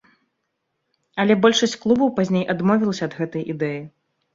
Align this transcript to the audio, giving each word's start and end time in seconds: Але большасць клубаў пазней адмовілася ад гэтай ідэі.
Але 1.25 1.37
большасць 1.45 1.77
клубаў 1.85 2.13
пазней 2.19 2.51
адмовілася 2.59 3.03
ад 3.11 3.23
гэтай 3.23 3.51
ідэі. 3.57 3.81